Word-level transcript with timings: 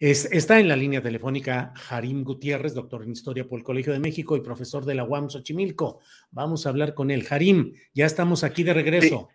está 0.00 0.58
en 0.58 0.68
la 0.68 0.76
línea 0.76 1.02
telefónica 1.02 1.74
Harim 1.90 2.24
Gutiérrez, 2.24 2.74
doctor 2.74 3.02
en 3.02 3.12
Historia 3.12 3.46
por 3.46 3.58
el 3.58 3.64
Colegio 3.64 3.92
de 3.92 4.00
México 4.00 4.34
y 4.36 4.40
profesor 4.40 4.84
de 4.84 4.94
la 4.94 5.04
UAM 5.04 5.28
Xochimilco. 5.28 6.00
Vamos 6.30 6.66
a 6.66 6.70
hablar 6.70 6.94
con 6.94 7.10
él. 7.10 7.26
Harim, 7.30 7.74
ya 7.92 8.06
estamos 8.06 8.42
aquí 8.42 8.64
de 8.64 8.72
regreso. 8.72 9.28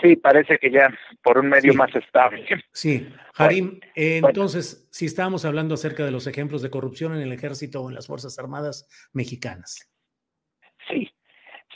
Sí, 0.00 0.16
parece 0.16 0.58
que 0.58 0.70
ya 0.70 0.92
por 1.22 1.38
un 1.38 1.48
medio 1.48 1.74
más 1.74 1.94
estable. 1.94 2.46
Sí, 2.72 3.08
Harim, 3.36 3.80
entonces, 3.94 4.88
si 4.90 5.06
estábamos 5.06 5.44
hablando 5.44 5.74
acerca 5.74 6.04
de 6.04 6.10
los 6.10 6.26
ejemplos 6.26 6.62
de 6.62 6.70
corrupción 6.70 7.14
en 7.14 7.22
el 7.22 7.32
ejército 7.32 7.82
o 7.82 7.88
en 7.88 7.94
las 7.94 8.06
Fuerzas 8.06 8.38
Armadas 8.38 8.88
mexicanas. 9.12 9.92
Sí, 10.88 11.08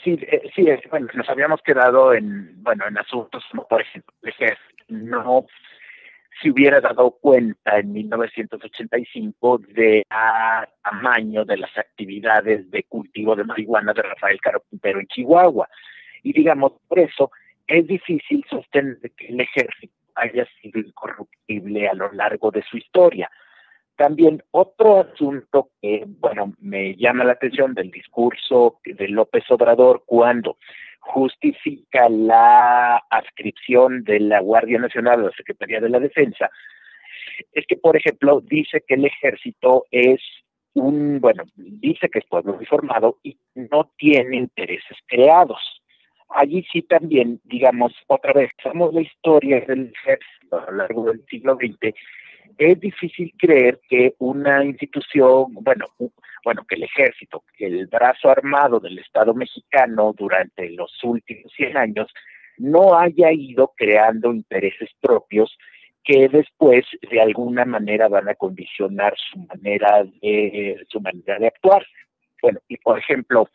sí, 0.03 0.17
eh, 0.21 0.49
sí, 0.55 0.65
bueno, 0.89 1.07
nos 1.13 1.29
habíamos 1.29 1.61
quedado 1.61 2.13
en, 2.13 2.61
bueno, 2.63 2.85
en 2.87 2.97
asuntos 2.97 3.43
como, 3.49 3.67
por 3.67 3.81
ejemplo, 3.81 4.13
el 4.21 4.29
ejército 4.29 4.83
no 4.89 5.45
se 6.41 6.51
hubiera 6.51 6.81
dado 6.81 7.11
cuenta 7.11 7.79
en 7.79 7.91
1985 7.93 9.59
de 9.69 10.03
tamaño 10.83 11.45
de 11.45 11.57
las 11.57 11.77
actividades 11.77 12.69
de 12.69 12.83
cultivo 12.83 13.35
de 13.35 13.43
marihuana 13.43 13.93
de 13.93 14.03
Rafael 14.03 14.39
Caro 14.41 14.63
Quintero 14.69 14.99
en 14.99 15.07
Chihuahua. 15.07 15.67
Y 16.23 16.33
digamos, 16.33 16.73
por 16.87 16.99
eso 16.99 17.31
es 17.67 17.87
difícil 17.87 18.45
sostener 18.49 18.99
que 19.15 19.27
el 19.27 19.41
ejército 19.41 19.93
haya 20.15 20.47
sido 20.61 20.79
incorruptible 20.79 21.87
a 21.87 21.93
lo 21.93 22.11
largo 22.11 22.51
de 22.51 22.63
su 22.63 22.77
historia. 22.77 23.29
También 23.95 24.43
otro 24.51 24.99
asunto 24.99 25.69
que, 25.81 26.03
bueno, 26.05 26.53
me 26.59 26.95
llama 26.95 27.23
la 27.23 27.33
atención 27.33 27.73
del 27.73 27.89
discurso 27.89 28.79
de 28.85 29.07
López 29.07 29.43
Obrador 29.49 30.03
cuando 30.05 30.57
justifica 30.99 32.09
la 32.09 32.97
adscripción 33.09 34.03
de 34.03 34.19
la 34.19 34.39
Guardia 34.41 34.79
Nacional 34.79 35.19
a 35.19 35.23
la 35.23 35.31
Secretaría 35.31 35.79
de 35.79 35.89
la 35.89 35.99
Defensa, 35.99 36.49
es 37.53 37.65
que, 37.67 37.77
por 37.77 37.95
ejemplo, 37.95 38.41
dice 38.41 38.83
que 38.87 38.95
el 38.95 39.05
ejército 39.05 39.85
es 39.91 40.19
un, 40.73 41.19
bueno, 41.19 41.43
dice 41.55 42.09
que 42.09 42.19
es 42.19 42.25
pueblo 42.25 42.57
informado 42.59 43.17
y 43.23 43.37
no 43.55 43.91
tiene 43.97 44.37
intereses 44.37 44.97
creados. 45.07 45.81
Allí 46.29 46.65
sí 46.71 46.81
también, 46.81 47.39
digamos, 47.45 47.93
otra 48.07 48.33
vez, 48.33 48.51
somos 48.61 48.93
la 48.93 49.01
historia 49.01 49.61
del 49.61 49.93
ejército 49.93 50.59
a 50.59 50.71
lo 50.71 50.77
largo 50.77 51.05
del 51.05 51.25
siglo 51.25 51.55
XX, 51.55 51.93
es 52.57 52.79
difícil 52.79 53.33
creer 53.37 53.79
que 53.89 54.15
una 54.19 54.63
institución, 54.63 55.53
bueno, 55.53 55.85
bueno, 56.47 56.63
que 56.65 56.75
el 56.75 56.83
ejército, 56.83 57.43
que 57.57 57.65
el 57.65 57.87
brazo 57.87 58.29
armado 58.29 58.79
del 58.79 58.97
Estado 58.99 59.33
mexicano 59.33 60.13
durante 60.17 60.69
los 60.69 60.93
últimos 61.03 61.51
100 61.51 61.75
años 61.75 62.07
no 62.55 62.97
haya 62.97 63.33
ido 63.33 63.73
creando 63.75 64.31
intereses 64.31 64.89
propios 65.01 65.57
que 66.05 66.29
después 66.29 66.85
de 67.11 67.19
alguna 67.19 67.65
manera 67.65 68.07
van 68.07 68.29
a 68.29 68.35
condicionar 68.35 69.13
su 69.17 69.39
manera 69.39 70.05
de 70.21 70.85
su 70.87 71.01
manera 71.01 71.37
de 71.37 71.47
actuar. 71.47 71.85
Bueno, 72.41 72.61
y 72.69 72.77
por 72.77 72.97
ejemplo, 72.97 73.49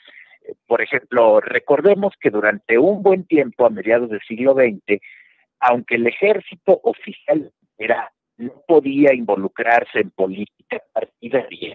por 0.66 0.82
ejemplo, 0.82 1.40
recordemos 1.40 2.12
que 2.20 2.28
durante 2.28 2.76
un 2.76 3.02
buen 3.02 3.24
tiempo 3.24 3.64
a 3.64 3.70
mediados 3.70 4.10
del 4.10 4.20
siglo 4.28 4.52
XX, 4.52 5.00
aunque 5.60 5.94
el 5.94 6.08
ejército 6.08 6.78
oficial 6.84 7.50
era 7.78 8.12
no 8.36 8.52
podía 8.68 9.14
involucrarse 9.14 10.00
en 10.00 10.10
política 10.10 10.82
partidaria. 10.92 11.74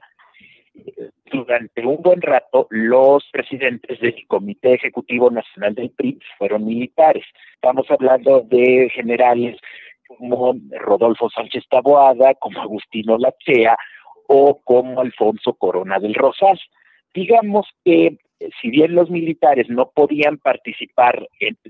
Durante 1.31 1.85
un 1.85 2.01
buen 2.01 2.21
rato, 2.21 2.67
los 2.69 3.27
presidentes 3.31 3.99
del 3.99 4.15
Comité 4.27 4.73
Ejecutivo 4.75 5.29
Nacional 5.29 5.75
del 5.75 5.91
PRI 5.91 6.19
fueron 6.37 6.65
militares. 6.65 7.25
Estamos 7.53 7.85
hablando 7.91 8.41
de 8.41 8.89
generales 8.93 9.57
como 10.07 10.55
Rodolfo 10.79 11.29
Sánchez 11.29 11.65
Taboada, 11.69 12.33
como 12.35 12.61
Agustino 12.61 13.17
Lachea 13.17 13.77
o 14.27 14.61
como 14.63 15.01
Alfonso 15.01 15.53
Corona 15.53 15.99
del 15.99 16.13
Rosal. 16.13 16.59
Digamos 17.13 17.67
que 17.83 18.17
si 18.61 18.69
bien 18.69 18.95
los 18.95 19.09
militares 19.09 19.67
no 19.69 19.89
podían 19.89 20.37
participar, 20.37 21.27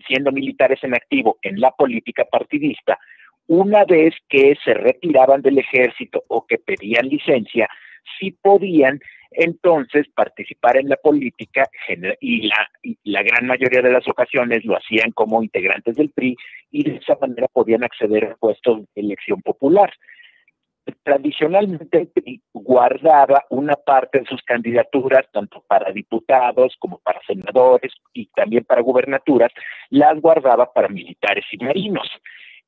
siendo 0.08 0.32
militares 0.32 0.84
en 0.84 0.94
activo, 0.94 1.38
en 1.42 1.60
la 1.60 1.72
política 1.72 2.26
partidista, 2.26 3.00
una 3.48 3.86
vez 3.86 4.14
que 4.28 4.58
se 4.64 4.74
retiraban 4.74 5.42
del 5.42 5.58
ejército 5.60 6.24
o 6.28 6.46
que 6.46 6.58
pedían 6.58 7.08
licencia, 7.08 7.70
sí 8.20 8.32
podían 8.32 9.00
entonces 9.32 10.08
participar 10.16 10.78
en 10.78 10.90
la 10.90 10.96
política 10.98 11.70
y 12.20 12.48
la, 12.48 12.70
la 13.04 13.24
gran 13.24 13.46
mayoría 13.46 13.82
de 13.82 13.92
las 13.92 14.08
ocasiones 14.08 14.66
lo 14.66 14.78
hacían 14.78 15.12
como 15.12 15.44
integrantes 15.44 15.96
del 15.96 16.10
PRI 16.10 16.36
y 16.72 16.84
de 16.84 16.96
esa 16.98 17.18
manera 17.20 17.48
podían 17.48 17.84
acceder 17.84 18.26
a 18.26 18.36
puestos 18.36 18.82
de 18.96 19.02
elección 19.02 19.42
popular. 19.42 19.94
Tradicionalmente 21.04 21.98
el 22.00 22.08
PRI 22.08 22.42
guardaba 22.54 23.46
una 23.50 23.76
parte 23.76 24.20
de 24.20 24.26
sus 24.26 24.42
candidaturas, 24.44 25.26
tanto 25.34 25.64
para 25.68 25.92
diputados 25.92 26.76
como 26.80 27.00
para 27.00 27.20
senadores 27.28 27.94
y 28.14 28.28
también 28.28 28.64
para 28.64 28.82
gubernaturas, 28.82 29.52
las 29.90 30.20
guardaba 30.22 30.72
para 30.72 30.88
militares 30.88 31.46
y 31.52 31.58
marinos. 31.58 32.08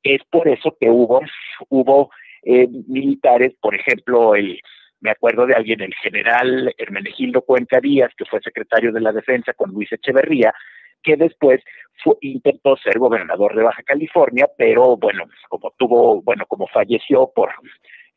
Es 0.02 0.20
por 0.30 0.48
eso 0.48 0.76
que 0.78 0.90
hubo, 0.90 1.20
hubo 1.68 2.10
eh, 2.42 2.68
militares, 2.86 3.54
por 3.60 3.74
ejemplo, 3.74 4.34
el, 4.34 4.60
me 5.00 5.10
acuerdo 5.10 5.46
de 5.46 5.54
alguien, 5.54 5.80
el 5.80 5.94
general 5.94 6.74
Hermenegildo 6.76 7.42
Cuenca 7.42 7.80
Díaz, 7.80 8.12
que 8.16 8.24
fue 8.24 8.40
secretario 8.40 8.92
de 8.92 9.00
la 9.00 9.12
Defensa 9.12 9.52
con 9.54 9.70
Luis 9.70 9.90
Echeverría, 9.92 10.54
que 11.02 11.16
después 11.16 11.62
intentó 12.20 12.76
ser 12.76 12.98
gobernador 12.98 13.54
de 13.54 13.62
Baja 13.62 13.82
California, 13.82 14.48
pero 14.56 14.96
bueno, 14.96 15.24
como 15.48 15.72
tuvo, 15.76 16.22
bueno, 16.22 16.44
como 16.46 16.66
falleció 16.66 17.30
por, 17.34 17.50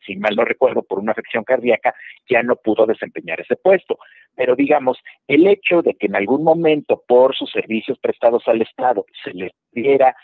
si 0.05 0.15
mal 0.15 0.35
no 0.35 0.45
recuerdo, 0.45 0.83
por 0.83 0.99
una 0.99 1.13
afección 1.13 1.43
cardíaca, 1.43 1.93
ya 2.29 2.43
no 2.43 2.55
pudo 2.55 2.85
desempeñar 2.85 3.39
ese 3.41 3.55
puesto. 3.55 3.97
Pero 4.35 4.55
digamos, 4.55 4.97
el 5.27 5.47
hecho 5.47 5.81
de 5.81 5.95
que 5.95 6.07
en 6.07 6.15
algún 6.15 6.43
momento 6.43 7.03
por 7.07 7.35
sus 7.35 7.51
servicios 7.51 7.97
prestados 7.99 8.43
al 8.47 8.61
Estado 8.61 9.05
se 9.23 9.33
les 9.33 9.51
diera 9.71 10.15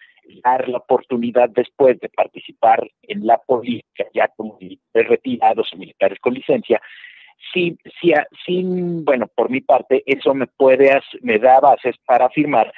dar 0.44 0.68
la 0.70 0.78
oportunidad 0.78 1.50
después 1.50 2.00
de 2.00 2.10
participar 2.10 2.90
en 3.04 3.26
la 3.26 3.38
política 3.38 4.06
ya 4.14 4.28
como 4.36 4.58
militares 4.60 5.10
retirados 5.10 5.70
o 5.74 5.78
militares 5.78 6.20
con 6.20 6.34
licencia, 6.34 6.82
sí, 7.54 7.78
sí, 8.46 8.64
bueno, 8.64 9.28
por 9.28 9.50
mi 9.50 9.62
parte, 9.62 10.04
eso 10.06 10.34
me 10.34 10.48
puede, 10.48 11.00
me 11.22 11.40
da 11.40 11.60
bases 11.60 11.96
para 12.06 12.26
afirmar 12.26 12.72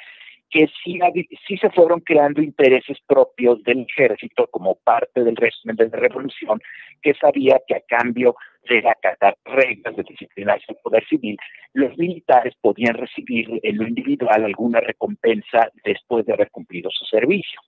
que 0.52 0.68
sí, 0.84 1.00
sí 1.48 1.56
se 1.56 1.70
fueron 1.70 2.00
creando 2.00 2.42
intereses 2.42 2.98
propios 3.06 3.62
del 3.62 3.86
ejército 3.88 4.46
como 4.48 4.74
parte 4.76 5.24
del 5.24 5.34
régimen 5.34 5.76
de 5.76 5.88
la 5.88 5.96
revolución, 5.96 6.60
que 7.00 7.14
sabía 7.14 7.58
que 7.66 7.76
a 7.76 7.80
cambio 7.80 8.36
de 8.68 8.88
acatar 8.88 9.36
reglas 9.44 9.96
de 9.96 10.02
disciplina 10.04 10.54
del 10.54 10.76
poder 10.82 11.04
civil, 11.06 11.36
los 11.74 11.96
militares 11.98 12.54
podían 12.60 12.94
recibir 12.94 13.48
en 13.62 13.78
lo 13.78 13.86
individual 13.86 14.44
alguna 14.44 14.80
recompensa 14.80 15.70
después 15.84 16.24
de 16.26 16.32
haber 16.32 16.50
cumplido 16.50 16.90
su 16.90 17.04
servicio. 17.06 17.60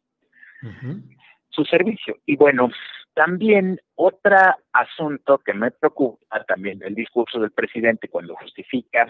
Su 1.50 1.64
servicio. 1.64 2.16
Y 2.24 2.36
bueno, 2.36 2.70
también 3.12 3.78
otro 3.96 4.36
asunto 4.72 5.38
que 5.38 5.52
me 5.52 5.70
preocupa 5.70 6.42
también 6.46 6.82
el 6.82 6.94
discurso 6.94 7.38
del 7.38 7.52
presidente 7.52 8.08
cuando 8.08 8.34
justifica 8.36 9.08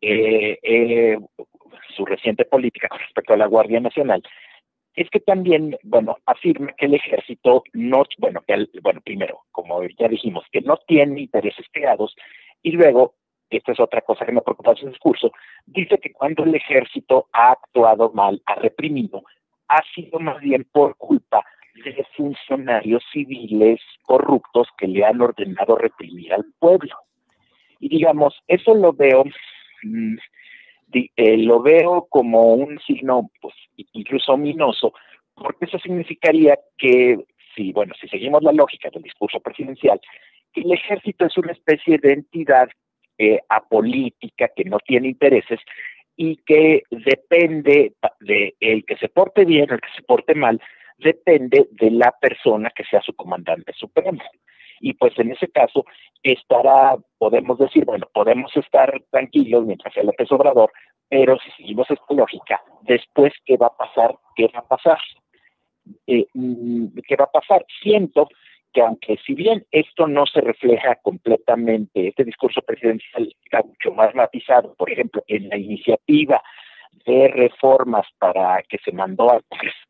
eh, 0.00 0.58
eh, 0.62 1.18
su 1.96 2.04
reciente 2.04 2.44
política 2.44 2.88
con 2.88 2.98
respecto 2.98 3.32
a 3.32 3.36
la 3.36 3.46
Guardia 3.46 3.80
Nacional 3.80 4.22
es 4.98 5.08
que 5.10 5.20
también, 5.20 5.76
bueno, 5.84 6.16
afirma 6.26 6.72
que 6.72 6.86
el 6.86 6.94
ejército 6.94 7.62
no, 7.72 8.02
bueno, 8.18 8.42
que 8.46 8.66
bueno, 8.82 9.00
primero, 9.00 9.42
como 9.52 9.80
ya 9.96 10.08
dijimos, 10.08 10.44
que 10.50 10.60
no 10.60 10.76
tiene 10.88 11.20
intereses 11.20 11.66
creados, 11.70 12.16
y 12.62 12.72
luego, 12.72 13.14
esta 13.48 13.72
es 13.72 13.78
otra 13.78 14.00
cosa 14.00 14.26
que 14.26 14.32
me 14.32 14.40
preocupa 14.40 14.72
en 14.72 14.76
su 14.78 14.88
discurso, 14.88 15.30
dice 15.66 15.98
que 15.98 16.12
cuando 16.12 16.42
el 16.42 16.54
ejército 16.54 17.28
ha 17.32 17.52
actuado 17.52 18.10
mal, 18.12 18.42
ha 18.46 18.56
reprimido, 18.56 19.22
ha 19.68 19.82
sido 19.94 20.18
más 20.18 20.40
bien 20.40 20.66
por 20.72 20.96
culpa 20.96 21.44
de 21.84 22.04
funcionarios 22.16 23.04
civiles 23.12 23.80
corruptos 24.02 24.66
que 24.76 24.88
le 24.88 25.04
han 25.04 25.20
ordenado 25.20 25.76
reprimir 25.76 26.34
al 26.34 26.44
pueblo. 26.58 26.96
Y 27.78 27.88
digamos, 27.88 28.34
eso 28.48 28.74
lo 28.74 28.92
veo 28.92 29.22
mm, 29.84 30.16
eh, 30.92 31.36
lo 31.38 31.60
veo 31.60 32.06
como 32.08 32.54
un 32.54 32.78
signo, 32.80 33.30
pues, 33.40 33.54
incluso 33.92 34.32
ominoso, 34.32 34.92
porque 35.34 35.66
eso 35.66 35.78
significaría 35.78 36.58
que, 36.76 37.18
si, 37.54 37.72
bueno, 37.72 37.94
si 38.00 38.08
seguimos 38.08 38.42
la 38.42 38.52
lógica 38.52 38.90
del 38.90 39.02
discurso 39.02 39.40
presidencial, 39.40 40.00
el 40.54 40.72
ejército 40.72 41.26
es 41.26 41.36
una 41.36 41.52
especie 41.52 41.98
de 41.98 42.12
entidad 42.12 42.68
eh, 43.18 43.40
apolítica 43.48 44.50
que 44.54 44.64
no 44.64 44.78
tiene 44.78 45.08
intereses 45.08 45.60
y 46.16 46.36
que 46.38 46.82
depende 46.90 47.94
de 48.20 48.56
el 48.60 48.84
que 48.84 48.96
se 48.96 49.08
porte 49.08 49.44
bien 49.44 49.70
o 49.70 49.74
el 49.74 49.80
que 49.80 49.94
se 49.94 50.02
porte 50.02 50.34
mal, 50.34 50.60
depende 50.98 51.68
de 51.70 51.90
la 51.92 52.12
persona 52.20 52.70
que 52.74 52.84
sea 52.84 53.00
su 53.02 53.14
comandante 53.14 53.72
supremo 53.74 54.20
y 54.80 54.94
pues 54.94 55.18
en 55.18 55.32
ese 55.32 55.48
caso 55.48 55.84
estará, 56.22 56.96
podemos 57.18 57.58
decir, 57.58 57.84
bueno, 57.84 58.08
podemos 58.12 58.54
estar 58.56 59.02
tranquilos 59.10 59.64
mientras 59.64 59.92
sea 59.94 60.02
López 60.02 60.30
Obrador, 60.32 60.72
pero 61.08 61.38
si 61.38 61.50
seguimos 61.52 61.90
esta 61.90 62.14
lógica, 62.14 62.62
después, 62.82 63.32
¿qué 63.44 63.56
va 63.56 63.68
a 63.68 63.76
pasar? 63.76 64.16
¿Qué 64.36 64.48
va 64.54 64.60
a 64.60 64.68
pasar? 64.68 64.98
Eh, 66.06 66.26
mm, 66.34 66.98
¿Qué 67.06 67.16
va 67.16 67.24
a 67.24 67.30
pasar? 67.30 67.64
Siento 67.82 68.28
que 68.72 68.82
aunque 68.82 69.16
si 69.24 69.34
bien 69.34 69.64
esto 69.70 70.06
no 70.06 70.26
se 70.26 70.40
refleja 70.40 70.96
completamente, 70.96 72.08
este 72.08 72.24
discurso 72.24 72.60
presidencial 72.62 73.34
está 73.44 73.62
mucho 73.62 73.92
más 73.92 74.14
matizado, 74.14 74.74
por 74.74 74.90
ejemplo, 74.90 75.22
en 75.26 75.48
la 75.48 75.56
iniciativa 75.56 76.42
de 77.06 77.28
reformas 77.28 78.06
para 78.18 78.62
que 78.68 78.78
se 78.84 78.92
mandó 78.92 79.30
a 79.30 79.40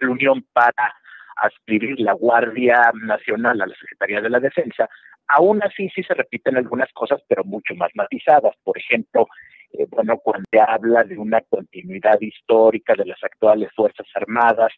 la 0.00 0.08
Unión 0.08 0.46
para 0.52 0.94
adscribir 1.43 2.00
la 2.00 2.12
Guardia 2.12 2.90
Nacional 2.94 3.61
a 3.61 3.67
la 3.67 3.75
Secretaría 3.75 4.20
de 4.20 4.31
la 4.31 4.40
Defensa, 4.40 4.88
aún 5.29 5.62
así 5.62 5.88
sí 5.90 6.02
se 6.02 6.14
repiten 6.14 6.56
algunas 6.56 6.93
cosas, 6.93 7.20
pero 7.29 7.44
mucho 7.44 7.75
más 7.75 7.90
matizadas. 7.94 8.55
Por 8.64 8.79
ejemplo, 8.79 9.29
eh, 9.73 9.87
bueno, 9.90 10.19
cuando 10.19 10.46
habla 10.67 11.05
de 11.05 11.19
una 11.19 11.40
continuidad 11.43 12.20
histórica 12.20 12.94
de 12.94 13.06
las 13.06 13.23
actuales 13.23 13.70
Fuerzas 13.75 14.06
Armadas 14.14 14.73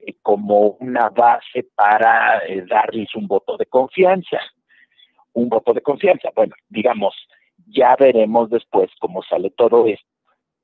eh, 0.00 0.14
como 0.22 0.76
una 0.80 1.08
base 1.10 1.66
para 1.74 2.38
eh, 2.46 2.64
darles 2.68 3.14
un 3.14 3.26
voto 3.26 3.56
de 3.56 3.66
confianza. 3.66 4.40
Un 5.32 5.48
voto 5.48 5.72
de 5.74 5.82
confianza. 5.82 6.30
Bueno, 6.34 6.54
digamos, 6.68 7.14
ya 7.66 7.96
veremos 7.98 8.48
después 8.50 8.90
cómo 9.00 9.22
sale 9.22 9.50
todo 9.50 9.86
esto. 9.86 10.06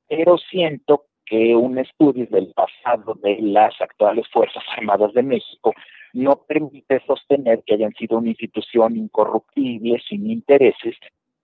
Pero 0.08 0.38
siento 0.38 1.06
que 1.26 1.54
un 1.54 1.78
estudio 1.78 2.26
del 2.30 2.52
pasado 2.52 3.14
de 3.22 3.40
las 3.40 3.80
actuales 3.80 4.26
Fuerzas 4.28 4.64
Armadas 4.76 5.12
de 5.14 5.22
México 5.22 5.74
no 6.12 6.42
permite 6.46 7.00
sostener 7.06 7.62
que 7.64 7.74
hayan 7.74 7.92
sido 7.94 8.18
una 8.18 8.28
institución 8.28 8.96
incorruptible, 8.96 10.00
sin 10.08 10.30
intereses, 10.30 10.96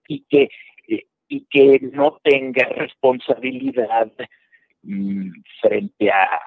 y 0.07 0.25
que, 0.29 0.49
eh, 0.87 1.05
y 1.27 1.45
que 1.45 1.79
no 1.91 2.19
tenga 2.23 2.65
responsabilidad 2.65 4.11
mm, 4.83 5.31
frente 5.61 6.11
a, 6.11 6.39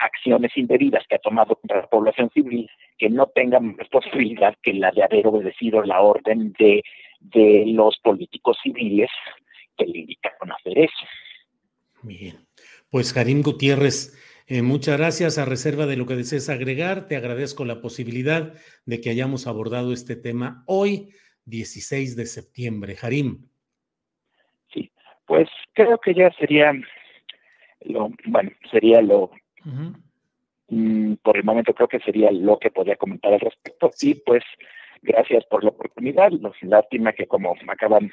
acciones 0.00 0.56
indebidas 0.56 1.04
que 1.08 1.16
ha 1.16 1.20
tomado 1.20 1.54
contra 1.54 1.82
la 1.82 1.86
población 1.86 2.30
civil, 2.30 2.68
que 2.98 3.08
no 3.08 3.26
tenga 3.26 3.60
responsabilidad 3.76 4.56
que 4.62 4.74
la 4.74 4.90
de 4.90 5.04
haber 5.04 5.26
obedecido 5.26 5.82
la 5.82 6.00
orden 6.00 6.52
de, 6.58 6.82
de 7.20 7.64
los 7.66 7.98
políticos 8.00 8.58
civiles 8.62 9.10
que 9.76 9.86
le 9.86 10.00
indicaron 10.00 10.52
hacer 10.52 10.78
eso. 10.78 11.06
Bien. 12.02 12.47
Pues 12.90 13.12
Karim 13.12 13.42
Gutiérrez, 13.42 14.16
eh, 14.46 14.62
muchas 14.62 14.96
gracias. 14.96 15.36
A 15.36 15.44
reserva 15.44 15.84
de 15.84 15.96
lo 15.96 16.06
que 16.06 16.16
desees 16.16 16.48
agregar, 16.48 17.06
te 17.06 17.16
agradezco 17.16 17.66
la 17.66 17.82
posibilidad 17.82 18.54
de 18.86 19.00
que 19.00 19.10
hayamos 19.10 19.46
abordado 19.46 19.92
este 19.92 20.16
tema 20.16 20.64
hoy, 20.66 21.10
16 21.44 22.16
de 22.16 22.24
septiembre. 22.24 22.96
Harim. 23.00 23.46
Sí, 24.72 24.90
pues 25.26 25.48
creo 25.74 25.98
que 25.98 26.14
ya 26.14 26.30
sería 26.38 26.72
lo, 27.82 28.10
bueno, 28.24 28.50
sería 28.70 29.02
lo, 29.02 29.32
mm, 30.68 31.14
por 31.22 31.36
el 31.36 31.44
momento 31.44 31.74
creo 31.74 31.88
que 31.88 32.00
sería 32.00 32.30
lo 32.32 32.58
que 32.58 32.70
podría 32.70 32.96
comentar 32.96 33.34
al 33.34 33.40
respecto. 33.40 33.90
Sí, 33.92 34.14
pues 34.24 34.42
gracias 35.02 35.44
por 35.44 35.62
la 35.62 35.70
oportunidad. 35.70 36.30
Lástima 36.62 37.12
que 37.12 37.26
como 37.26 37.54
acaban 37.66 38.10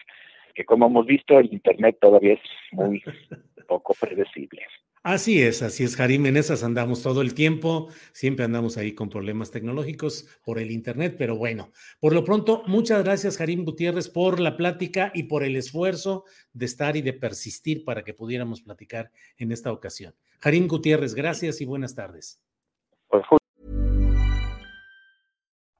que 0.54 0.66
como 0.66 0.88
hemos 0.88 1.06
visto, 1.06 1.38
el 1.40 1.54
Internet 1.54 1.98
todavía 2.00 2.34
es 2.34 2.40
muy 2.72 3.02
poco 3.66 3.94
predecible. 3.94 4.64
Así 5.06 5.40
es, 5.40 5.62
así 5.62 5.84
es, 5.84 6.00
Harim. 6.00 6.26
En 6.26 6.36
esas 6.36 6.64
andamos 6.64 7.04
todo 7.04 7.22
el 7.22 7.36
tiempo. 7.36 7.90
Siempre 8.12 8.44
andamos 8.44 8.76
ahí 8.76 8.96
con 8.96 9.08
problemas 9.08 9.52
tecnológicos 9.52 10.28
por 10.44 10.58
el 10.58 10.72
Internet, 10.72 11.14
pero 11.16 11.38
bueno, 11.38 11.72
por 12.00 12.14
lo 12.14 12.24
pronto, 12.24 12.64
muchas 12.66 13.04
gracias, 13.04 13.40
Harim 13.40 13.66
Gutiérrez, 13.66 14.10
por 14.10 14.40
la 14.40 14.58
plática 14.58 15.12
y 15.14 15.24
por 15.24 15.44
el 15.44 15.58
esfuerzo 15.58 16.24
de 16.54 16.66
estar 16.66 16.98
y 16.98 17.04
de 17.04 17.14
persistir 17.14 17.86
para 17.86 18.04
que 18.04 18.16
pudiéramos 18.16 18.64
platicar 18.64 19.12
en 19.38 19.52
esta 19.52 19.72
ocasión. 19.72 20.16
Harim 20.42 20.68
Gutiérrez, 20.68 21.14
gracias 21.14 21.62
y 21.62 21.66
buenas 21.66 21.94
tardes. 21.94 22.42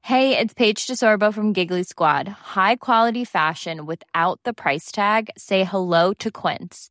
Hey, 0.02 0.38
it's 0.38 0.54
Paige 0.54 0.86
DeSorbo 0.86 1.34
from 1.34 1.52
Giggly 1.52 1.82
Squad. 1.82 2.28
High 2.54 2.76
quality 2.76 3.24
fashion 3.24 3.86
without 3.86 4.38
the 4.44 4.52
price 4.52 4.92
tag. 4.92 5.30
Say 5.36 5.64
hello 5.64 6.12
to 6.20 6.30
Quince. 6.30 6.90